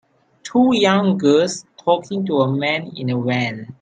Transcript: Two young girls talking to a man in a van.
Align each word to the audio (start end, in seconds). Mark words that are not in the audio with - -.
Two 0.41 0.71
young 0.73 1.19
girls 1.19 1.63
talking 1.77 2.25
to 2.25 2.41
a 2.41 2.51
man 2.51 2.91
in 2.95 3.11
a 3.11 3.21
van. 3.21 3.67